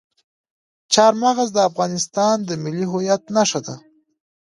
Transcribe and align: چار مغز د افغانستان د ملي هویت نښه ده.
چار 0.93 1.13
مغز 1.21 1.49
د 1.53 1.57
افغانستان 1.69 2.35
د 2.43 2.49
ملي 2.63 2.85
هویت 2.91 3.23
نښه 3.35 3.59
ده. 3.65 3.75